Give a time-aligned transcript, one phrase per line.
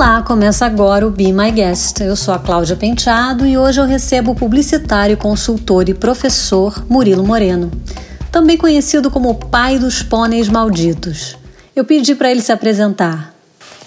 [0.00, 2.00] Olá, começa agora o Be My Guest.
[2.00, 7.22] Eu sou a Cláudia Penteado e hoje eu recebo o publicitário, consultor e professor Murilo
[7.22, 7.70] Moreno,
[8.32, 11.36] também conhecido como o pai dos pôneis malditos.
[11.76, 13.34] Eu pedi para ele se apresentar.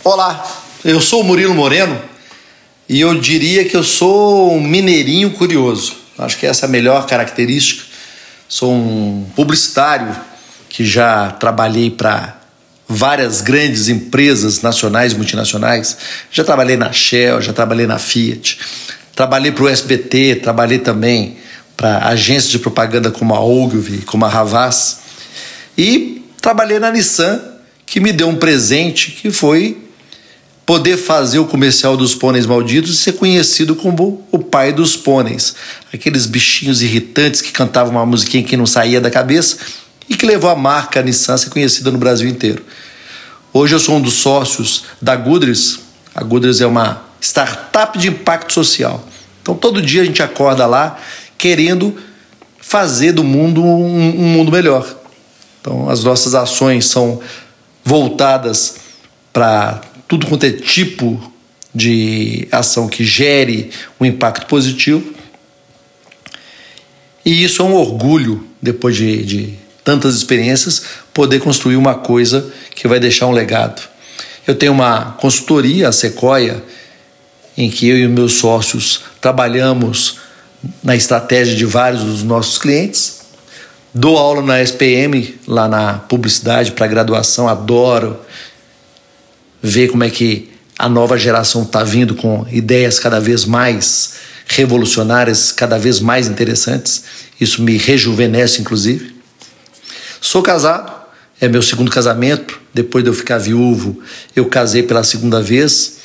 [0.03, 0.45] Olá,
[0.85, 1.99] eu sou o Murilo Moreno
[2.87, 5.95] e eu diria que eu sou um mineirinho curioso.
[6.19, 7.85] Acho que essa é a melhor característica.
[8.47, 10.15] Sou um publicitário
[10.69, 12.42] que já trabalhei para
[12.87, 15.97] várias grandes empresas nacionais e multinacionais.
[16.31, 18.59] Já trabalhei na Shell, já trabalhei na Fiat,
[19.15, 21.37] trabalhei para o SBT, trabalhei também
[21.75, 24.99] para agências de propaganda como a Ogilvy, como a Havas.
[25.77, 27.41] E trabalhei na Nissan,
[27.85, 29.77] que me deu um presente que foi
[30.65, 35.55] poder fazer o comercial dos pôneis malditos e ser conhecido como o pai dos pôneis.
[35.93, 39.57] Aqueles bichinhos irritantes que cantavam uma musiquinha que não saía da cabeça
[40.09, 42.63] e que levou a marca Nissan a ser conhecida no Brasil inteiro.
[43.51, 45.79] Hoje eu sou um dos sócios da Gudris.
[46.15, 49.07] A Gudris é uma startup de impacto social.
[49.41, 50.99] Então todo dia a gente acorda lá
[51.37, 51.95] querendo
[52.59, 54.87] fazer do mundo um, um mundo melhor.
[55.61, 57.21] Então as nossas ações são
[57.83, 58.77] voltadas
[59.31, 61.31] para tudo quanto é tipo
[61.73, 65.13] de ação que gere um impacto positivo.
[67.25, 72.87] E isso é um orgulho, depois de, de tantas experiências, poder construir uma coisa que
[72.87, 73.81] vai deixar um legado.
[74.47, 76.63] Eu tenho uma consultoria, a Sequoia,
[77.57, 80.19] em que eu e meus sócios trabalhamos
[80.83, 83.21] na estratégia de vários dos nossos clientes.
[83.93, 88.19] Dou aula na SPM, lá na publicidade para graduação, adoro
[89.61, 94.15] ver como é que a nova geração está vindo com ideias cada vez mais
[94.47, 97.03] revolucionárias, cada vez mais interessantes.
[97.39, 99.12] Isso me rejuvenesce, inclusive.
[100.23, 100.89] Sou casado,
[101.41, 102.57] é meu segundo casamento.
[102.73, 103.99] Depois de eu ficar viúvo,
[104.33, 105.97] eu casei pela segunda vez.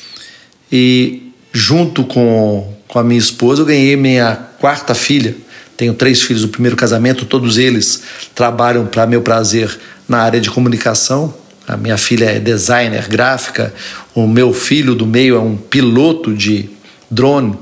[0.69, 5.33] E junto com, com a minha esposa, eu ganhei minha quarta filha.
[5.77, 8.03] Tenho três filhos do primeiro casamento, todos eles
[8.35, 11.33] trabalham para meu prazer na área de comunicação.
[11.65, 13.73] A minha filha é designer gráfica,
[14.13, 16.69] o meu filho do meio é um piloto de
[17.09, 17.57] drone,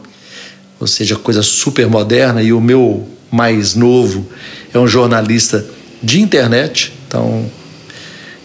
[0.80, 4.28] ou seja, coisa super moderna, e o meu mais novo
[4.74, 7.50] é um jornalista de internet, então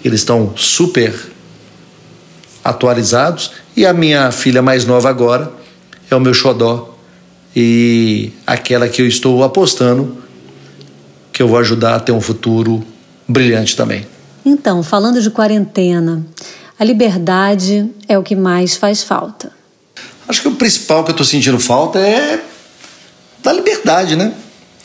[0.04, 1.14] eles estão super
[2.64, 3.52] atualizados.
[3.76, 5.52] E a minha filha mais nova agora
[6.10, 6.96] é o meu xodó
[7.54, 10.22] e aquela que eu estou apostando
[11.32, 12.84] que eu vou ajudar a ter um futuro
[13.26, 14.06] brilhante também.
[14.44, 16.26] Então, falando de quarentena,
[16.78, 19.50] a liberdade é o que mais faz falta.
[20.28, 22.42] Acho que o principal que eu estou sentindo falta é
[23.42, 24.34] da liberdade, né?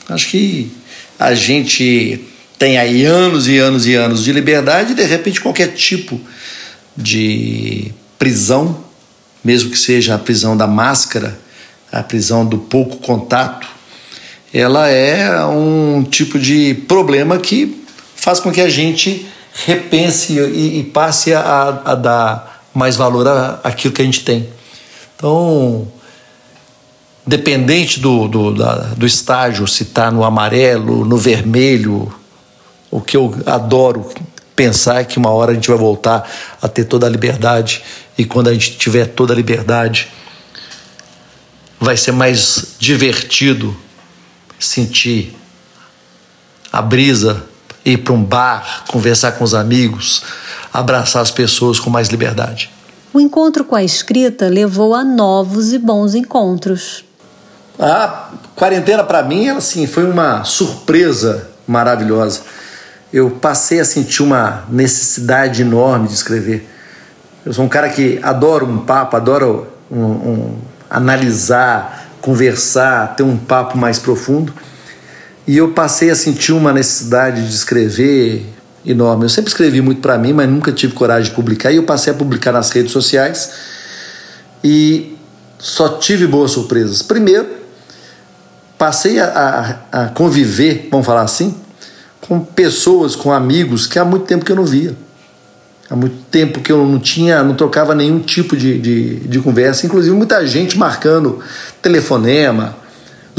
[0.07, 0.71] Acho que
[1.19, 2.25] a gente
[2.57, 6.19] tem aí anos e anos e anos de liberdade e de repente qualquer tipo
[6.95, 8.83] de prisão,
[9.43, 11.39] mesmo que seja a prisão da máscara,
[11.91, 13.67] a prisão do pouco contato,
[14.53, 17.83] ela é um tipo de problema que
[18.15, 19.27] faz com que a gente
[19.65, 23.27] repense e, e passe a, a, dar mais valor
[23.63, 24.47] àquilo que a gente tem.
[25.15, 25.87] Então,
[27.25, 32.13] dependente do, do, da, do estágio, se está no amarelo, no vermelho,
[32.89, 34.09] o que eu adoro
[34.55, 36.27] pensar é que uma hora a gente vai voltar
[36.61, 37.83] a ter toda a liberdade
[38.17, 40.11] e quando a gente tiver toda a liberdade
[41.79, 43.75] vai ser mais divertido
[44.59, 45.37] sentir
[46.73, 47.43] a brisa,
[47.85, 50.23] ir para um bar, conversar com os amigos,
[50.73, 52.71] abraçar as pessoas com mais liberdade.
[53.13, 57.05] O encontro com a escrita levou a novos e bons encontros.
[57.79, 62.41] A quarentena para mim, assim, foi uma surpresa maravilhosa
[63.11, 66.67] eu passei a sentir uma necessidade enorme de escrever.
[67.45, 70.57] Eu sou um cara que adoro um papo, adoro um, um,
[70.89, 74.53] analisar, conversar, ter um papo mais profundo.
[75.47, 78.45] E eu passei a sentir uma necessidade de escrever
[78.85, 79.23] enorme.
[79.23, 81.71] Eu sempre escrevi muito para mim, mas nunca tive coragem de publicar.
[81.71, 83.51] E eu passei a publicar nas redes sociais
[84.61, 85.17] e
[85.57, 87.01] só tive boas surpresas.
[87.01, 87.47] Primeiro,
[88.77, 91.55] passei a, a, a conviver, vamos falar assim,
[92.21, 94.95] com pessoas, com amigos que há muito tempo que eu não via.
[95.89, 99.85] Há muito tempo que eu não tinha, não trocava nenhum tipo de, de, de conversa,
[99.85, 101.39] inclusive muita gente marcando
[101.81, 102.75] telefonema,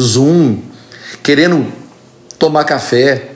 [0.00, 0.58] Zoom,
[1.22, 1.70] querendo
[2.38, 3.32] tomar café.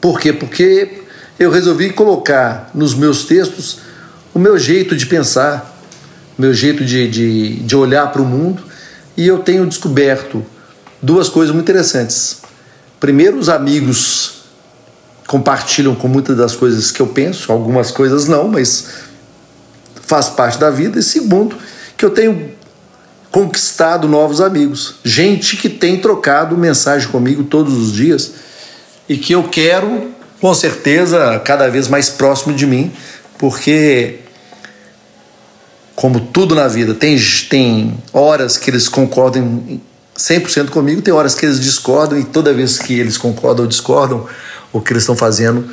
[0.00, 0.32] Por quê?
[0.32, 1.02] Porque
[1.38, 3.78] eu resolvi colocar nos meus textos
[4.32, 5.76] o meu jeito de pensar,
[6.38, 8.62] o meu jeito de, de, de olhar para o mundo,
[9.16, 10.44] e eu tenho descoberto
[11.02, 12.41] duas coisas muito interessantes.
[13.02, 14.44] Primeiro, os amigos
[15.26, 18.86] compartilham com muitas das coisas que eu penso, algumas coisas não, mas
[20.06, 21.56] faz parte da vida, e segundo,
[21.96, 22.52] que eu tenho
[23.28, 28.34] conquistado novos amigos, gente que tem trocado mensagem comigo todos os dias
[29.08, 32.92] e que eu quero, com certeza, cada vez mais próximo de mim,
[33.36, 34.20] porque
[35.96, 37.18] como tudo na vida, tem,
[37.50, 39.80] tem horas que eles concordam
[40.16, 44.26] 100% comigo, tem horas que eles discordam e toda vez que eles concordam ou discordam,
[44.72, 45.68] o que eles estão fazendo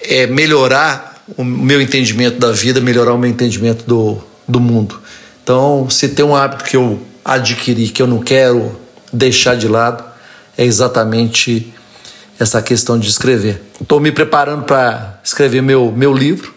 [0.00, 5.00] é melhorar o meu entendimento da vida, melhorar o meu entendimento do, do mundo.
[5.42, 8.78] Então, se tem um hábito que eu adquiri, que eu não quero
[9.12, 10.04] deixar de lado,
[10.56, 11.72] é exatamente
[12.38, 13.62] essa questão de escrever.
[13.80, 16.54] Estou me preparando para escrever meu, meu livro.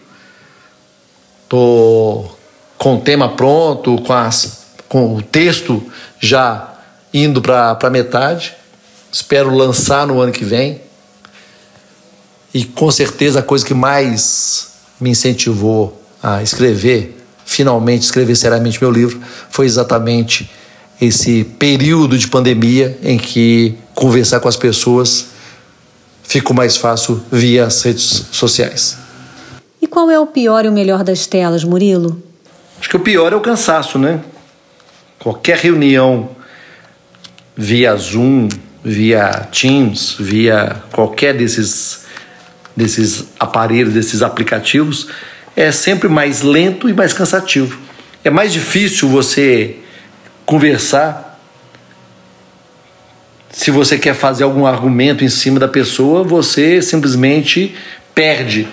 [1.44, 2.38] Estou
[2.78, 5.82] com o tema pronto, com, as, com o texto
[6.18, 6.69] já
[7.12, 8.54] indo para metade.
[9.12, 10.80] Espero lançar no ano que vem.
[12.52, 18.90] E com certeza a coisa que mais me incentivou a escrever, finalmente escrever seriamente meu
[18.90, 19.20] livro,
[19.50, 20.50] foi exatamente
[21.00, 25.26] esse período de pandemia em que conversar com as pessoas
[26.22, 28.96] ficou mais fácil via as redes sociais.
[29.80, 32.22] E qual é o pior e o melhor das telas, Murilo?
[32.78, 34.20] Acho que o pior é o cansaço, né?
[35.18, 36.30] Qualquer reunião
[37.60, 38.48] via Zoom,
[38.82, 42.06] via Teams, via qualquer desses,
[42.74, 45.08] desses aparelhos, desses aplicativos,
[45.54, 47.78] é sempre mais lento e mais cansativo.
[48.24, 49.76] É mais difícil você
[50.46, 51.38] conversar
[53.50, 57.74] se você quer fazer algum argumento em cima da pessoa, você simplesmente
[58.14, 58.66] perde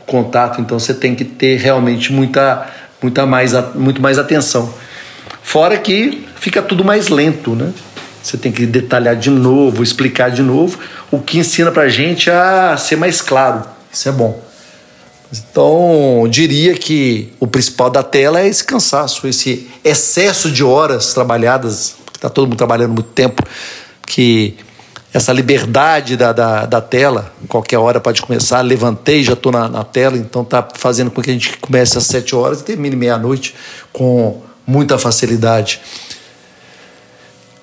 [0.00, 0.62] o contato.
[0.62, 2.66] Então você tem que ter realmente muita
[3.02, 4.72] muita mais, muito mais atenção.
[5.42, 7.72] Fora que fica tudo mais lento, né?
[8.22, 10.78] Você tem que detalhar de novo, explicar de novo,
[11.10, 13.64] o que ensina pra gente a ser mais claro.
[13.92, 14.40] Isso é bom.
[15.32, 21.94] Então, diria que o principal da tela é esse cansaço, esse excesso de horas trabalhadas,
[22.04, 23.42] porque está todo mundo trabalhando muito tempo,
[24.06, 24.56] que
[25.12, 28.60] essa liberdade da, da, da, tela, qualquer hora pode começar.
[28.60, 32.04] Levantei, já estou na, na, tela, então está fazendo com que a gente comece às
[32.04, 33.54] sete horas e termine meia-noite
[33.92, 35.80] com muita facilidade.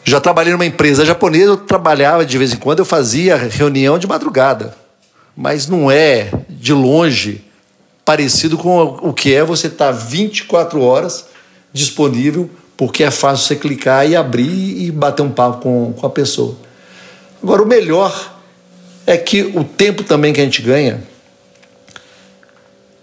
[0.07, 4.07] Já trabalhei numa empresa japonesa, eu trabalhava de vez em quando, eu fazia reunião de
[4.07, 4.74] madrugada,
[5.36, 7.44] mas não é de longe
[8.06, 11.25] parecido com o que é você estar tá 24 horas
[11.74, 16.09] disponível, porque é fácil você clicar e abrir e bater um papo com, com a
[16.09, 16.56] pessoa.
[17.44, 18.33] Agora, o melhor
[19.06, 21.04] é que o tempo também que a gente ganha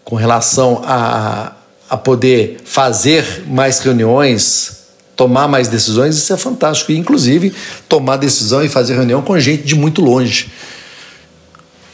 [0.02, 1.52] com relação a,
[1.86, 4.83] a poder fazer mais reuniões,
[5.16, 6.92] tomar mais decisões, isso é fantástico.
[6.92, 7.52] E, inclusive,
[7.88, 10.50] tomar decisão e fazer reunião com gente de muito longe.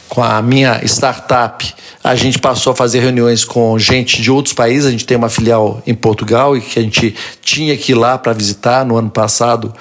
[0.09, 1.73] Com a minha startup,
[2.03, 4.85] a gente passou a fazer reuniões com gente de outros países.
[4.85, 8.17] A gente tem uma filial em Portugal e que a gente tinha que ir lá
[8.17, 9.73] para visitar no ano passado.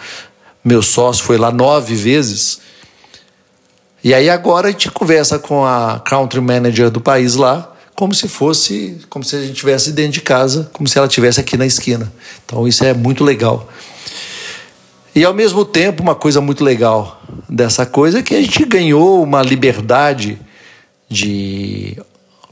[0.65, 2.61] Meu sócio foi lá nove vezes.
[4.03, 7.70] E aí agora a gente conversa com a country manager do país lá,
[8.01, 11.39] como se fosse, como se a gente estivesse dentro de casa, como se ela estivesse
[11.39, 12.11] aqui na esquina.
[12.47, 13.69] Então isso é muito legal.
[15.15, 19.23] E ao mesmo tempo, uma coisa muito legal dessa coisa é que a gente ganhou
[19.23, 20.41] uma liberdade
[21.11, 21.99] de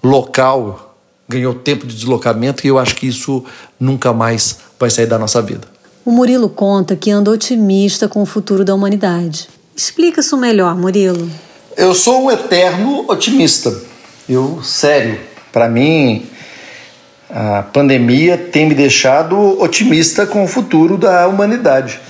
[0.04, 3.42] local, ganhou tempo de deslocamento e eu acho que isso
[3.80, 5.66] nunca mais vai sair da nossa vida.
[6.04, 9.49] O Murilo conta que anda otimista com o futuro da humanidade.
[9.75, 11.30] Explica isso melhor, Murilo.
[11.75, 13.75] Eu sou um eterno otimista.
[14.28, 15.18] Eu, sério,
[15.52, 16.26] para mim,
[17.31, 22.00] a pandemia tem me deixado otimista com o futuro da humanidade.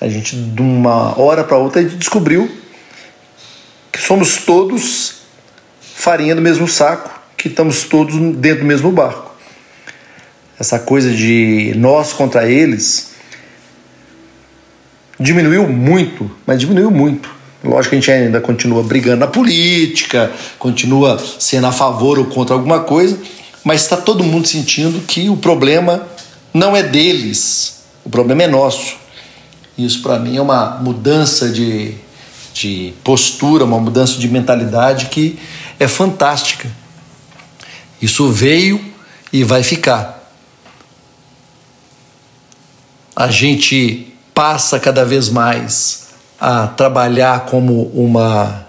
[0.00, 2.50] A gente, de uma hora para outra, a gente descobriu
[3.90, 5.22] que somos todos
[5.80, 9.32] farinha do mesmo saco, que estamos todos dentro do mesmo barco.
[10.58, 13.12] Essa coisa de nós contra eles
[15.18, 17.41] diminuiu muito, mas diminuiu muito.
[17.64, 22.54] Lógico que a gente ainda continua brigando na política, continua sendo a favor ou contra
[22.54, 23.16] alguma coisa,
[23.62, 26.06] mas está todo mundo sentindo que o problema
[26.52, 28.96] não é deles, o problema é nosso.
[29.78, 31.94] Isso para mim é uma mudança de,
[32.52, 35.38] de postura, uma mudança de mentalidade que
[35.78, 36.68] é fantástica.
[38.00, 38.84] Isso veio
[39.32, 40.20] e vai ficar.
[43.14, 46.01] A gente passa cada vez mais
[46.44, 48.66] a trabalhar como uma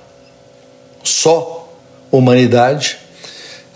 [1.03, 1.75] só
[2.11, 2.99] humanidade,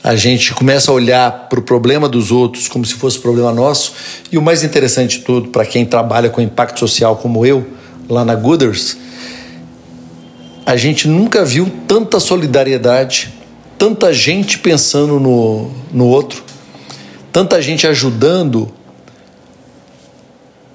[0.04, 3.94] a gente começa a olhar para o problema dos outros como se fosse problema nosso.
[4.32, 7.66] E o mais interessante de tudo, para quem trabalha com impacto social como eu,
[8.08, 8.98] lá na Gooders,
[10.64, 13.34] a gente nunca viu tanta solidariedade,
[13.80, 16.44] tanta gente pensando no, no outro,
[17.32, 18.72] tanta gente ajudando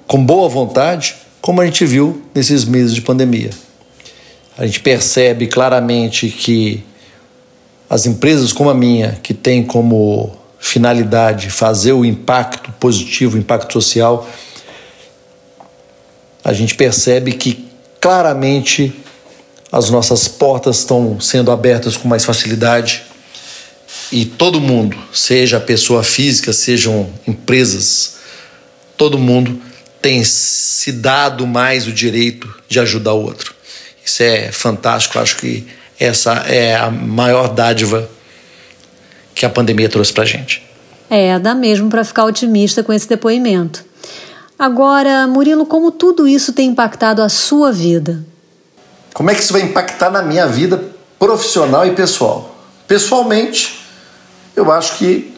[0.05, 3.49] com boa vontade, como a gente viu nesses meses de pandemia.
[4.57, 6.81] A gente percebe claramente que
[7.89, 13.73] as empresas como a minha, que tem como finalidade fazer o impacto positivo, o impacto
[13.73, 14.25] social,
[16.45, 17.67] a gente percebe que
[17.99, 18.95] claramente
[19.69, 23.03] as nossas portas estão sendo abertas com mais facilidade
[24.13, 28.15] e todo mundo, seja pessoa física, sejam empresas,
[28.95, 29.72] todo mundo
[30.03, 33.55] tem se dado mais o direito de ajudar o outro.
[34.05, 35.65] Isso é fantástico, acho que
[35.97, 38.09] essa é a maior dádiva
[39.33, 40.61] que a pandemia trouxe para gente.
[41.09, 43.85] É, dá mesmo para ficar otimista com esse depoimento.
[44.59, 48.25] Agora, Murilo, como tudo isso tem impactado a sua vida?
[49.13, 50.83] Como é que isso vai impactar na minha vida
[51.17, 52.53] profissional e pessoal?
[52.85, 53.85] Pessoalmente,
[54.53, 55.33] eu acho que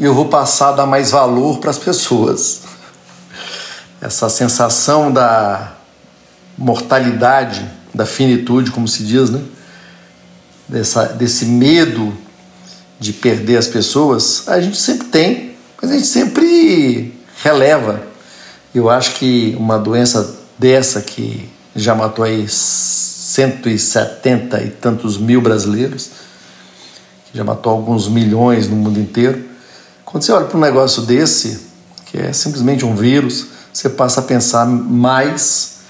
[0.00, 2.71] eu vou passar a dar mais valor para as pessoas.
[4.02, 5.74] Essa sensação da
[6.58, 9.40] mortalidade, da finitude, como se diz, né?
[10.68, 12.12] Dessa, desse medo
[12.98, 18.02] de perder as pessoas, a gente sempre tem, mas a gente sempre releva.
[18.74, 26.10] Eu acho que uma doença dessa que já matou aí 170 e tantos mil brasileiros,
[27.30, 29.44] que já matou alguns milhões no mundo inteiro.
[30.04, 31.60] Quando você olha para um negócio desse,
[32.06, 35.80] que é simplesmente um vírus, você passa a pensar mais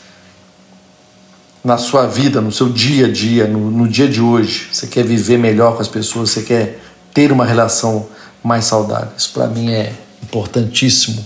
[1.64, 4.68] na sua vida, no seu dia a dia, no, no dia de hoje.
[4.72, 6.80] Você quer viver melhor com as pessoas, você quer
[7.14, 8.08] ter uma relação
[8.42, 9.10] mais saudável.
[9.16, 11.24] Isso para mim é importantíssimo,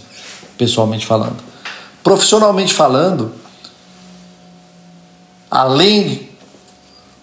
[0.59, 1.37] pessoalmente falando.
[2.03, 3.33] Profissionalmente falando,
[5.51, 6.29] além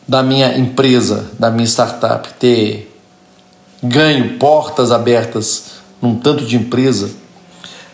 [0.07, 2.89] da minha empresa, da minha startup ter
[3.81, 5.65] ganho portas abertas
[6.01, 7.11] num tanto de empresa,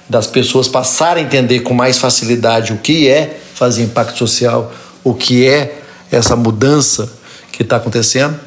[0.10, 4.74] das pessoas passarem a entender com mais facilidade o que é fazer impacto social,
[5.04, 7.12] o que é essa mudança
[7.52, 8.40] que está acontecendo.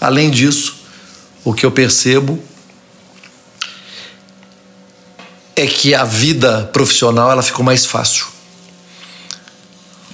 [0.00, 0.76] Além disso,
[1.44, 2.42] o que eu percebo
[5.54, 8.26] é que a vida profissional ela ficou mais fácil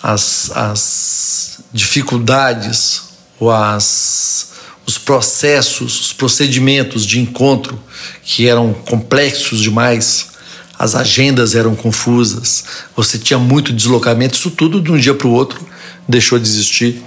[0.06, 3.02] as, as dificuldades
[3.40, 4.52] ou as,
[4.86, 7.76] os processos, os procedimentos de encontro
[8.22, 10.28] que eram complexos demais,
[10.78, 12.64] as agendas eram confusas,
[12.94, 15.64] você tinha muito deslocamento, isso tudo de um dia para o outro
[16.08, 17.02] deixou de existir.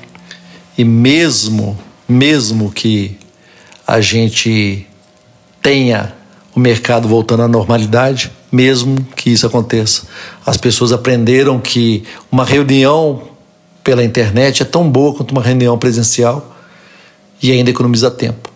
[0.77, 3.17] E mesmo, mesmo que
[3.85, 4.88] a gente
[5.61, 6.13] tenha
[6.55, 10.03] o mercado voltando à normalidade, mesmo que isso aconteça.
[10.45, 13.29] As pessoas aprenderam que uma reunião
[13.83, 16.55] pela internet é tão boa quanto uma reunião presencial
[17.41, 18.49] e ainda economiza tempo.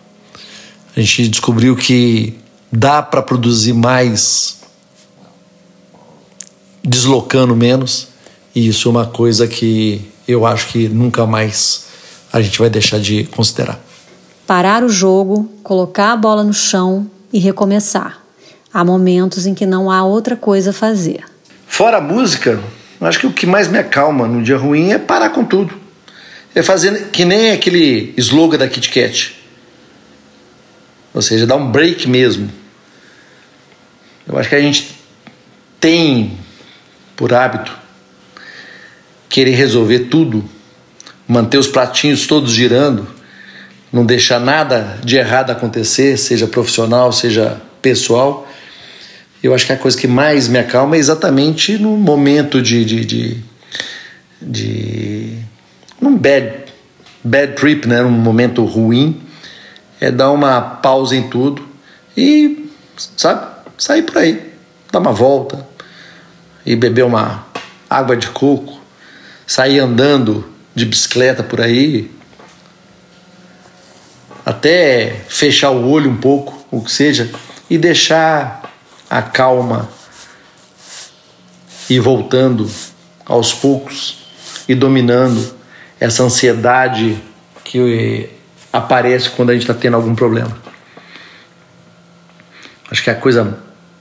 [0.96, 2.34] A gente descobriu que
[2.70, 4.63] dá para produzir mais
[6.84, 8.08] deslocando menos,
[8.54, 11.86] e isso é uma coisa que eu acho que nunca mais
[12.32, 13.80] a gente vai deixar de considerar.
[14.46, 18.22] Parar o jogo, colocar a bola no chão e recomeçar.
[18.72, 21.24] Há momentos em que não há outra coisa a fazer.
[21.66, 22.60] Fora a música,
[23.00, 25.74] acho que o que mais me acalma no dia ruim é parar com tudo.
[26.54, 29.36] É fazer que nem aquele slogan da Kit Kat.
[31.12, 32.50] Ou seja, dar um break mesmo.
[34.26, 34.94] Eu acho que a gente
[35.80, 36.43] tem
[37.16, 37.76] por hábito
[39.28, 40.44] querer resolver tudo,
[41.26, 43.14] manter os pratinhos todos girando
[43.94, 48.44] não deixar nada de errado acontecer, seja profissional, seja pessoal.
[49.40, 52.84] Eu acho que a coisa que mais me acalma é exatamente no momento de.
[52.84, 53.36] de, de,
[54.42, 55.38] de
[56.00, 56.64] num bad,
[57.22, 58.02] bad trip, né?
[58.02, 59.22] num momento ruim,
[60.00, 61.64] é dar uma pausa em tudo
[62.16, 62.68] e,
[63.16, 63.46] sabe,
[63.78, 64.42] sair por aí,
[64.90, 65.64] dar uma volta
[66.64, 67.46] e beber uma
[67.88, 68.80] água de coco,
[69.46, 72.10] sair andando de bicicleta por aí,
[74.44, 77.30] até fechar o olho um pouco, o que seja,
[77.68, 78.72] e deixar
[79.08, 79.88] a calma
[81.88, 82.70] ir voltando
[83.24, 84.24] aos poucos
[84.68, 85.54] e dominando
[86.00, 87.22] essa ansiedade
[87.62, 88.28] que
[88.72, 90.56] aparece quando a gente está tendo algum problema.
[92.90, 93.58] Acho que a coisa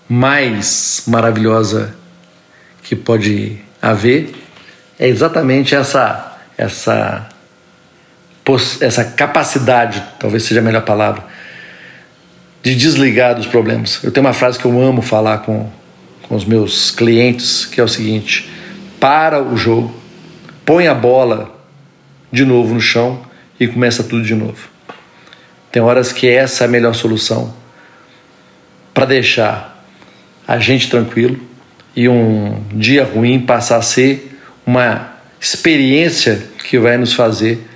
[0.09, 1.95] mais maravilhosa
[2.83, 4.33] que pode haver
[4.99, 7.29] é exatamente essa essa
[8.81, 11.23] essa capacidade, talvez seja a melhor palavra,
[12.61, 14.03] de desligar dos problemas.
[14.03, 15.69] Eu tenho uma frase que eu amo falar com,
[16.23, 18.49] com os meus clientes, que é o seguinte:
[18.99, 19.95] para o jogo,
[20.65, 21.53] põe a bola
[22.31, 23.21] de novo no chão
[23.59, 24.69] e começa tudo de novo.
[25.71, 27.53] Tem horas que essa é a melhor solução
[28.93, 29.83] para deixar
[30.47, 31.39] a gente tranquilo
[31.95, 37.67] e um dia ruim passar a ser uma experiência que vai nos fazer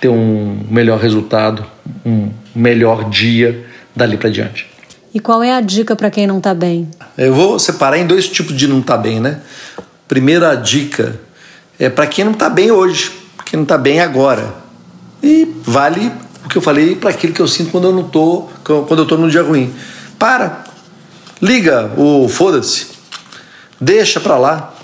[0.00, 1.66] ter um melhor resultado,
[2.06, 4.68] um melhor dia dali para diante.
[5.12, 6.88] E qual é a dica para quem não está bem?
[7.16, 9.40] Eu vou separar em dois tipos de não estar tá bem, né?
[10.06, 11.18] Primeira dica
[11.78, 13.10] é para quem não está bem hoje,
[13.44, 14.54] quem não está bem agora.
[15.22, 16.12] E vale
[16.44, 19.06] o que eu falei para aquilo que eu sinto quando eu não tô, quando eu
[19.06, 19.72] tô num dia ruim.
[20.18, 20.64] Para.
[21.40, 22.97] Liga o foda-se.
[23.80, 24.74] Deixa para lá.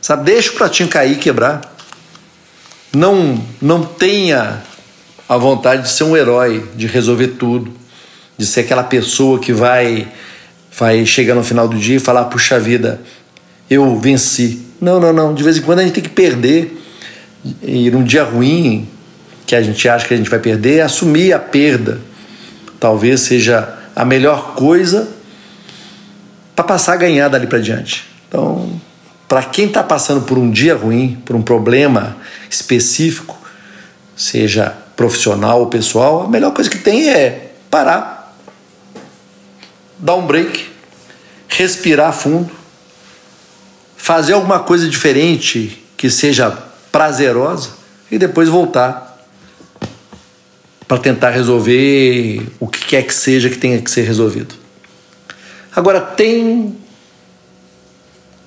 [0.00, 0.24] Sabe?
[0.24, 1.74] Deixa o pratinho cair e quebrar.
[2.94, 4.62] Não não tenha
[5.28, 7.72] a vontade de ser um herói, de resolver tudo,
[8.36, 10.08] de ser aquela pessoa que vai
[10.76, 13.00] vai chegar no final do dia e falar: "Puxa vida,
[13.68, 14.62] eu venci".
[14.80, 15.34] Não, não, não.
[15.34, 16.80] De vez em quando a gente tem que perder.
[17.62, 18.88] E num dia ruim,
[19.46, 22.00] que a gente acha que a gente vai perder, assumir a perda.
[22.80, 25.08] Talvez seja a melhor coisa
[26.56, 28.13] para passar a ganhar dali para diante.
[28.34, 28.80] Então,
[29.28, 32.16] para quem está passando por um dia ruim, por um problema
[32.50, 33.38] específico,
[34.16, 38.36] seja profissional ou pessoal, a melhor coisa que tem é parar,
[40.00, 40.68] dar um break,
[41.46, 42.50] respirar fundo,
[43.96, 46.50] fazer alguma coisa diferente que seja
[46.90, 47.70] prazerosa
[48.10, 49.16] e depois voltar
[50.88, 54.56] para tentar resolver o que quer que seja que tenha que ser resolvido.
[55.72, 56.82] Agora tem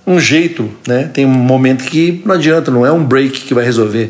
[0.08, 1.12] um jeito, né?
[1.14, 4.10] Tem um momento que não adianta, não é um break que vai resolver.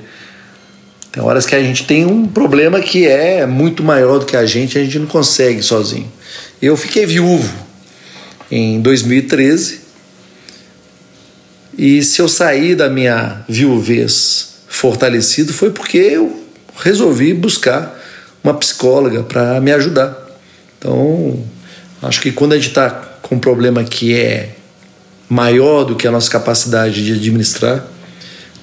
[1.12, 4.46] Tem horas que a gente tem um problema que é muito maior do que a
[4.46, 6.12] gente, a gente não consegue sozinho.
[6.62, 7.51] Eu fiquei viúvo
[8.51, 9.82] em 2013
[11.75, 16.45] e se eu sair da minha viuvez fortalecido foi porque eu
[16.78, 18.00] resolvi buscar
[18.43, 20.15] uma psicóloga para me ajudar.
[20.78, 21.43] Então,
[22.04, 22.91] acho que quando a gente está
[23.24, 24.57] com um problema que é
[25.30, 27.86] maior do que a nossa capacidade de administrar,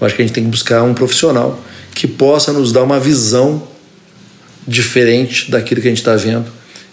[0.00, 1.60] eu acho que a gente tem que buscar um profissional
[1.94, 3.68] que possa nos dar uma visão
[4.66, 6.50] diferente daquilo que a gente está vendo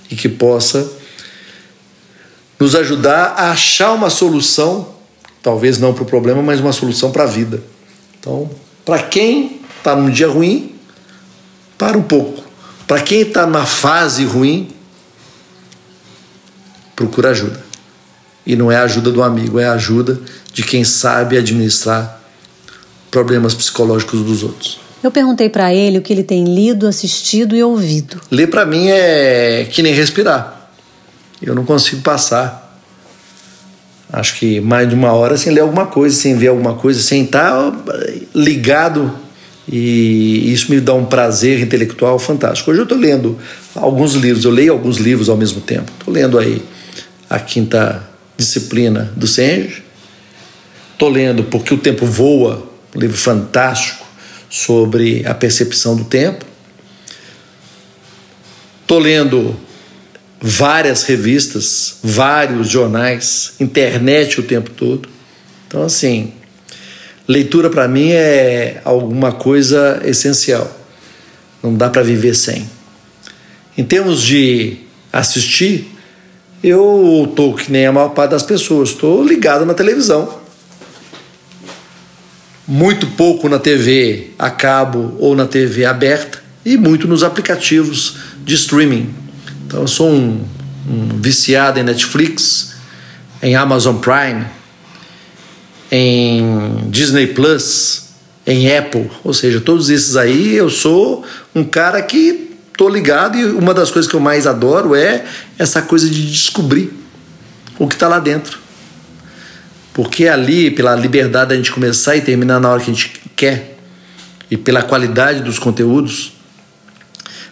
[0.10, 0.92] e que possa
[2.60, 4.94] nos ajudar a achar uma solução,
[5.42, 7.64] talvez não para o problema, mas uma solução para a vida.
[8.20, 8.50] Então,
[8.86, 10.76] para quem está num dia ruim,
[11.78, 12.44] para um pouco.
[12.86, 14.70] Para quem está numa fase ruim,
[16.96, 17.71] procura ajuda.
[18.46, 20.20] E não é a ajuda do amigo, é a ajuda
[20.54, 22.20] de quem sabe administrar
[23.10, 24.80] problemas psicológicos dos outros.
[25.04, 28.22] Eu perguntei para ele o que ele tem lido, assistido e ouvido.
[28.30, 30.70] Ler para mim é que nem respirar.
[31.42, 32.80] Eu não consigo passar.
[34.12, 37.24] Acho que mais de uma hora sem ler alguma coisa, sem ver alguma coisa, sem
[37.24, 37.74] estar
[38.36, 39.12] ligado
[39.72, 42.72] e isso me dá um prazer intelectual fantástico.
[42.72, 43.38] Hoje eu estou lendo
[43.74, 45.92] alguns livros, eu leio alguns livros ao mesmo tempo.
[45.98, 46.62] Estou lendo aí
[47.30, 48.11] a quinta
[48.42, 49.84] disciplina do Senge.
[50.94, 54.06] Estou lendo Porque o Tempo Voa, um livro fantástico
[54.50, 56.46] sobre a percepção do tempo.
[58.82, 59.56] Estou lendo
[60.42, 65.08] várias revistas, vários jornais, internet o tempo todo.
[65.68, 66.34] Então, assim,
[67.28, 70.70] Leitura para mim é alguma coisa essencial.
[71.64, 72.70] Não dá para viver sem.
[73.78, 74.78] Em termos de
[75.14, 75.91] assistir,
[76.64, 80.40] eu estou que nem a maior parte das pessoas, estou ligado na televisão.
[82.68, 88.54] Muito pouco na TV a cabo ou na TV aberta e muito nos aplicativos de
[88.56, 89.14] streaming.
[89.66, 90.44] Então eu sou um,
[90.88, 92.76] um viciado em Netflix,
[93.42, 94.46] em Amazon Prime,
[95.92, 98.04] em Disney Plus,
[98.46, 102.51] em Apple, ou seja, todos esses aí eu sou um cara que
[102.82, 105.24] tô ligado e uma das coisas que eu mais adoro é
[105.56, 106.92] essa coisa de descobrir
[107.78, 108.58] o que está lá dentro.
[109.94, 113.78] Porque ali, pela liberdade da gente começar e terminar na hora que a gente quer,
[114.50, 116.34] e pela qualidade dos conteúdos,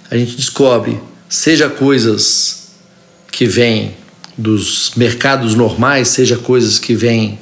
[0.10, 2.70] a gente descobre, seja coisas
[3.32, 3.96] que vêm
[4.36, 7.38] dos mercados normais, seja coisas que vêm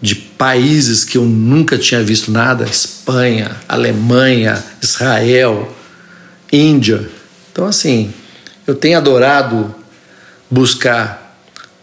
[0.00, 5.81] de países que eu nunca tinha visto nada Espanha, Alemanha, Israel,
[6.52, 7.08] Índia.
[7.50, 8.12] Então, assim,
[8.66, 9.74] eu tenho adorado
[10.50, 11.38] buscar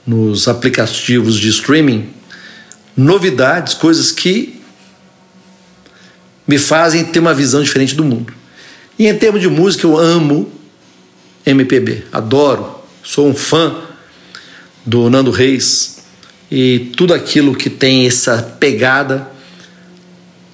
[0.06, 2.14] nos aplicativos de streaming
[2.96, 4.62] novidades, coisas que
[6.48, 8.34] me fazem ter uma visão diferente do mundo.
[8.98, 10.52] E em termos de música, eu amo
[11.46, 13.76] MPB, adoro, sou um fã
[14.86, 16.00] do Nando Reis,
[16.52, 19.30] e tudo aquilo que tem essa pegada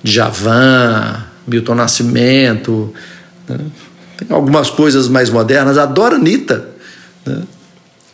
[0.03, 2.93] de Javan, Milton Nascimento,
[3.47, 3.59] né?
[4.17, 5.77] Tem algumas coisas mais modernas.
[5.77, 6.67] Adoro Anitta.
[7.25, 7.43] Né?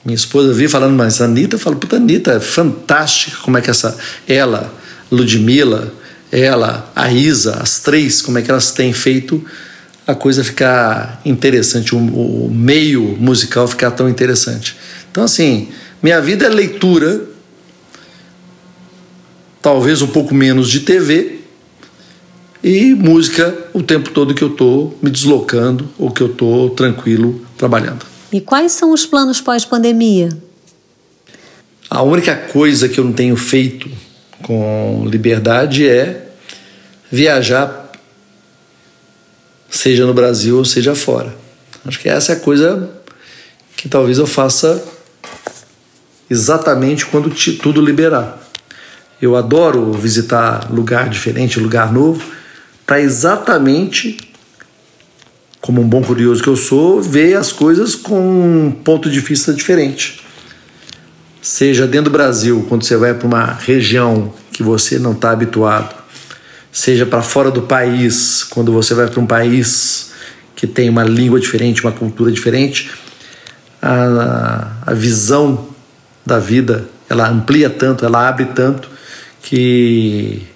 [0.03, 3.69] Minha esposa vive falando, mas Anitta, eu falo, puta, Anitta é fantástica, como é que
[3.69, 3.95] essa,
[4.27, 4.73] ela,
[5.11, 5.93] Ludmilla,
[6.31, 9.43] ela, a Isa, as três, como é que elas têm feito
[10.07, 14.75] a coisa ficar interessante, o, o meio musical ficar tão interessante.
[15.11, 15.69] Então, assim,
[16.01, 17.21] minha vida é leitura,
[19.61, 21.40] talvez um pouco menos de TV
[22.63, 27.45] e música o tempo todo que eu estou me deslocando ou que eu estou tranquilo
[27.57, 28.05] trabalhando.
[28.31, 30.29] E quais são os planos pós-pandemia?
[31.89, 33.89] A única coisa que eu não tenho feito
[34.43, 36.29] com liberdade é
[37.11, 37.91] viajar,
[39.69, 41.35] seja no Brasil ou seja fora.
[41.85, 42.89] Acho que essa é a coisa
[43.75, 44.81] que talvez eu faça
[46.29, 48.39] exatamente quando tudo liberar.
[49.21, 52.23] Eu adoro visitar lugar diferente, lugar novo,
[52.91, 54.17] para exatamente
[55.61, 59.53] como um bom curioso que eu sou, ver as coisas com um ponto de vista
[59.53, 60.21] diferente.
[61.41, 65.95] Seja dentro do Brasil, quando você vai para uma região que você não está habituado,
[66.69, 70.11] seja para fora do país, quando você vai para um país
[70.53, 72.91] que tem uma língua diferente, uma cultura diferente,
[73.81, 75.69] a, a visão
[76.25, 78.89] da vida ela amplia tanto, ela abre tanto
[79.41, 80.50] que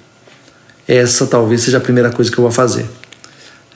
[0.87, 2.85] essa talvez seja a primeira coisa que eu vou fazer.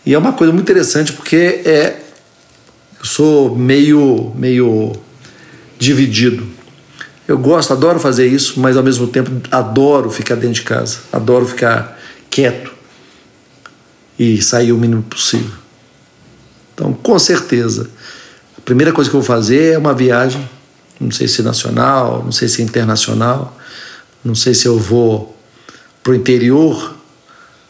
[0.05, 1.99] E é uma coisa muito interessante porque é
[2.99, 4.93] eu sou meio meio
[5.77, 6.45] dividido.
[7.27, 11.45] Eu gosto, adoro fazer isso, mas ao mesmo tempo adoro ficar dentro de casa, adoro
[11.45, 12.71] ficar quieto
[14.17, 15.53] e sair o mínimo possível.
[16.73, 17.89] Então, com certeza,
[18.57, 20.49] a primeira coisa que eu vou fazer é uma viagem,
[20.99, 23.57] não sei se nacional, não sei se internacional,
[24.23, 25.37] não sei se eu vou
[26.03, 26.95] para o interior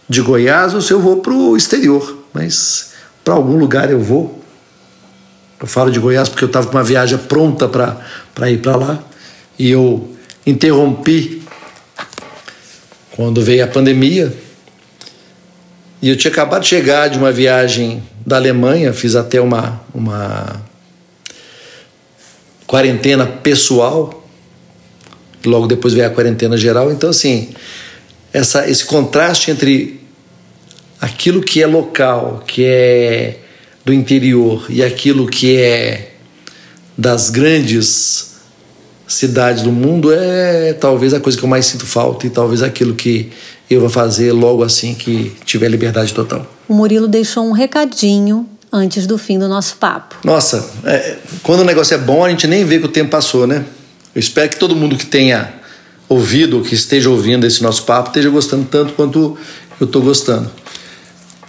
[0.09, 2.91] de Goiás ou se eu vou para o exterior mas
[3.23, 4.39] para algum lugar eu vou.
[5.59, 9.03] Eu falo de Goiás porque eu estava com uma viagem pronta para ir para lá
[9.57, 11.43] e eu interrompi
[13.15, 14.33] quando veio a pandemia.
[16.01, 20.61] E eu tinha acabado de chegar de uma viagem da Alemanha, fiz até uma, uma
[22.65, 24.25] quarentena pessoal,
[25.45, 26.89] logo depois veio a quarentena geral.
[26.89, 27.53] Então, assim,
[28.31, 29.98] essa, esse contraste entre
[30.99, 33.39] aquilo que é local, que é
[33.85, 36.11] do interior e aquilo que é
[36.97, 38.35] das grandes
[39.07, 42.93] cidades do mundo é talvez a coisa que eu mais sinto falta e talvez aquilo
[42.93, 43.31] que
[43.69, 46.45] eu vou fazer logo assim que tiver liberdade total.
[46.67, 50.15] O Murilo deixou um recadinho antes do fim do nosso papo.
[50.23, 53.47] Nossa, é, quando o negócio é bom, a gente nem vê que o tempo passou,
[53.47, 53.65] né?
[54.13, 55.53] Eu espero que todo mundo que tenha
[56.07, 59.37] ouvido, ou que esteja ouvindo esse nosso papo, esteja gostando tanto quanto
[59.79, 60.51] eu estou gostando.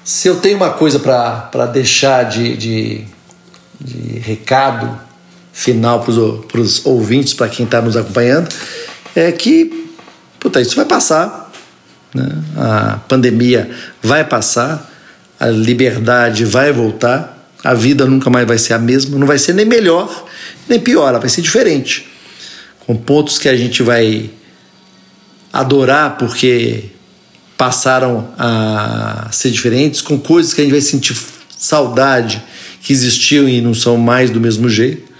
[0.04, 3.04] Se eu tenho uma coisa para deixar de, de,
[3.80, 4.98] de, recado
[5.52, 8.48] final para os ouvintes, para quem está nos acompanhando,
[9.14, 9.88] é que
[10.38, 11.52] puta, isso vai passar.
[12.14, 12.28] Né?
[12.56, 13.70] A pandemia
[14.02, 14.90] vai passar,
[15.38, 19.52] a liberdade vai voltar, a vida nunca mais vai ser a mesma, não vai ser
[19.52, 20.26] nem melhor
[20.70, 22.08] nem pior, ela vai ser diferente.
[22.86, 24.30] Com pontos que a gente vai
[25.52, 26.84] adorar porque
[27.61, 31.14] passaram a ser diferentes, com coisas que a gente vai sentir
[31.59, 32.42] saudade
[32.81, 35.12] que existiam e não são mais do mesmo jeito.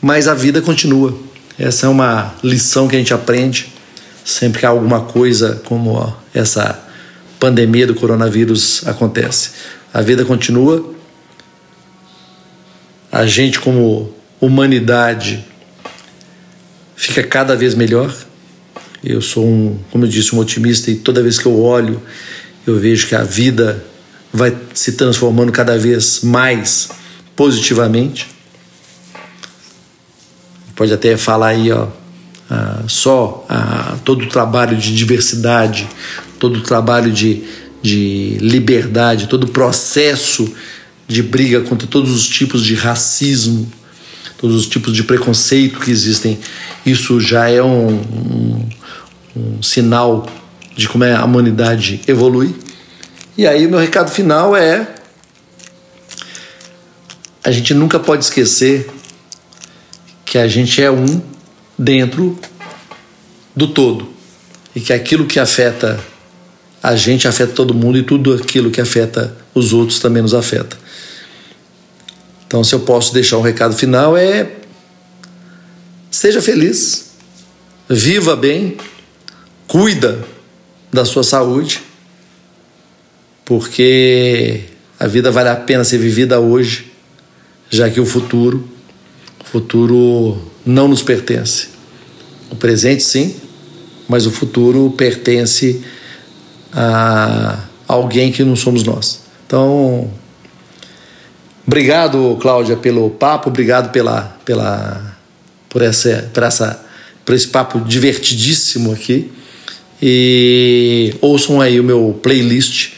[0.00, 1.14] Mas a vida continua.
[1.58, 3.70] Essa é uma lição que a gente aprende
[4.24, 6.82] sempre que alguma coisa como essa
[7.38, 9.50] pandemia do coronavírus acontece.
[9.92, 10.94] A vida continua.
[13.12, 15.44] A gente, como humanidade,
[16.96, 18.29] fica cada vez melhor
[19.02, 22.00] eu sou um, como eu disse, um otimista e toda vez que eu olho,
[22.66, 23.84] eu vejo que a vida
[24.32, 26.90] vai se transformando cada vez mais
[27.34, 28.28] positivamente.
[30.76, 31.88] Pode até falar aí, ó,
[32.48, 35.88] ah, só ah, todo o trabalho de diversidade,
[36.38, 37.44] todo o trabalho de,
[37.82, 40.52] de liberdade, todo o processo
[41.06, 43.70] de briga contra todos os tipos de racismo,
[44.38, 46.38] todos os tipos de preconceito que existem,
[46.84, 48.68] isso já é um, um
[49.36, 50.26] um sinal
[50.76, 52.54] de como é a humanidade evolui.
[53.36, 54.94] E aí o meu recado final é
[57.42, 58.90] a gente nunca pode esquecer
[60.24, 61.20] que a gente é um
[61.78, 62.38] dentro
[63.56, 64.08] do todo
[64.74, 65.98] e que aquilo que afeta
[66.82, 70.78] a gente afeta todo mundo e tudo aquilo que afeta os outros também nos afeta.
[72.46, 74.50] Então, se eu posso deixar um recado final é
[76.10, 77.12] seja feliz,
[77.88, 78.76] viva bem,
[79.70, 80.18] cuida
[80.92, 81.80] da sua saúde,
[83.44, 84.64] porque
[84.98, 86.90] a vida vale a pena ser vivida hoje,
[87.70, 88.68] já que o futuro,
[89.40, 91.68] o futuro não nos pertence.
[92.50, 93.36] O presente, sim,
[94.08, 95.84] mas o futuro pertence
[96.72, 99.22] a alguém que não somos nós.
[99.46, 100.10] Então,
[101.64, 105.16] obrigado, Cláudia, pelo papo, obrigado pela, pela,
[105.68, 106.84] por, essa, por, essa,
[107.24, 109.30] por esse papo divertidíssimo aqui.
[110.02, 112.92] E ouçam aí o meu playlist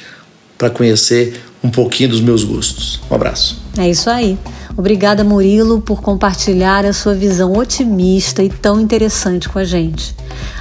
[0.57, 3.01] para conhecer um pouquinho dos meus gostos.
[3.11, 3.61] Um abraço.
[3.79, 4.39] É isso aí.
[4.77, 10.15] Obrigada, Murilo, por compartilhar a sua visão otimista e tão interessante com a gente.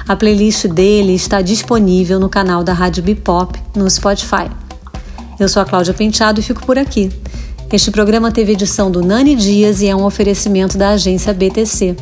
[0.06, 4.50] A playlist dele está disponível no canal da Rádio Bipop no Spotify.
[5.40, 7.10] Eu sou a Cláudia Penteado e fico por aqui.
[7.72, 11.96] Este programa teve edição do Nani Dias e é um oferecimento da agência BTC.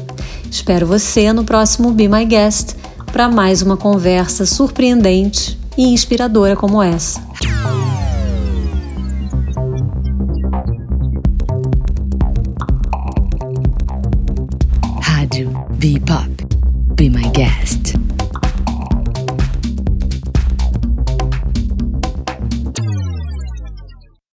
[0.50, 2.79] Espero você no próximo Be My Guest
[3.10, 7.20] para mais uma conversa surpreendente e inspiradora como essa.
[15.02, 16.00] Rádio Be.
[16.94, 17.79] Be My Guest.